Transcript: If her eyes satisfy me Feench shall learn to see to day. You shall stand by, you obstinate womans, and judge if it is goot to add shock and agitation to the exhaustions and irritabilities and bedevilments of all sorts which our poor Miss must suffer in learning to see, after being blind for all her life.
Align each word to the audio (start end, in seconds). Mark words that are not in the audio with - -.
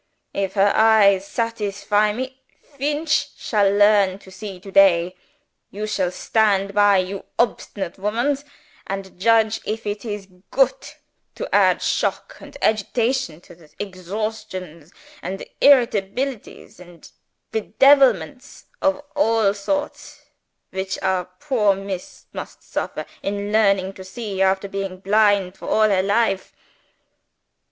If 0.33 0.53
her 0.53 0.71
eyes 0.75 1.27
satisfy 1.27 2.11
me 2.11 2.41
Feench 2.59 3.37
shall 3.37 3.69
learn 3.71 4.17
to 4.21 4.31
see 4.31 4.59
to 4.59 4.71
day. 4.71 5.15
You 5.69 5.85
shall 5.85 6.09
stand 6.09 6.73
by, 6.73 6.97
you 6.97 7.23
obstinate 7.37 7.99
womans, 7.99 8.43
and 8.87 9.19
judge 9.19 9.61
if 9.63 9.85
it 9.85 10.03
is 10.03 10.27
goot 10.49 10.95
to 11.35 11.47
add 11.53 11.83
shock 11.83 12.37
and 12.39 12.57
agitation 12.63 13.41
to 13.41 13.53
the 13.53 13.71
exhaustions 13.77 14.91
and 15.21 15.45
irritabilities 15.61 16.79
and 16.79 17.11
bedevilments 17.51 18.65
of 18.81 19.03
all 19.15 19.53
sorts 19.53 20.23
which 20.71 20.97
our 21.03 21.25
poor 21.25 21.75
Miss 21.75 22.25
must 22.33 22.63
suffer 22.63 23.05
in 23.21 23.51
learning 23.51 23.93
to 23.93 24.03
see, 24.03 24.41
after 24.41 24.67
being 24.67 24.99
blind 24.99 25.55
for 25.55 25.67
all 25.69 25.89
her 25.89 26.01
life. 26.01 26.55